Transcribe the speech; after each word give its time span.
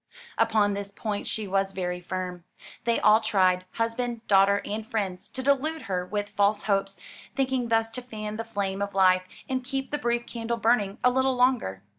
Upon 0.39 0.73
this 0.73 0.91
point 0.91 1.27
she 1.27 1.47
was 1.47 1.73
very 1.73 2.01
firm. 2.01 2.43
They 2.85 2.99
all 2.99 3.21
tried 3.21 3.65
husband, 3.73 4.25
daughter, 4.25 4.59
and 4.65 4.83
friends 4.83 5.27
to 5.27 5.43
delude 5.43 5.83
her 5.83 6.03
with 6.07 6.29
false 6.29 6.63
hopes, 6.63 6.99
thinking 7.35 7.67
thus 7.67 7.91
to 7.91 8.01
fan 8.01 8.37
the 8.37 8.43
flame 8.43 8.81
of 8.81 8.95
life 8.95 9.27
and 9.47 9.63
keep 9.63 9.91
the 9.91 9.99
brief 9.99 10.25
candle 10.25 10.57
burning 10.57 10.97
a 11.03 11.11
little 11.11 11.35
longer. 11.35 11.83